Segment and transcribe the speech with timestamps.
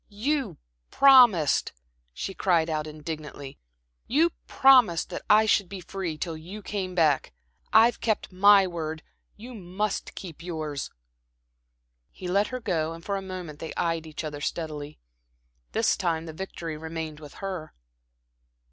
[0.09, 0.57] "You
[0.89, 1.73] promised,"
[2.11, 3.59] she cried out indignantly,
[4.07, 7.33] "you promised that I should be free till you came back.
[7.71, 9.03] I've kept my word,
[9.37, 10.89] you must keep yours."
[12.09, 14.97] He let her go and for a moment they eyed each other steadily.
[15.71, 17.75] This time the victory remained with her.